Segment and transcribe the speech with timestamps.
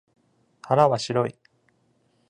[0.63, 1.35] 腹は白い。